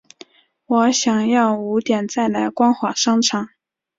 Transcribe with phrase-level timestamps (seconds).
[0.65, 3.49] 我想要五点再来光华商场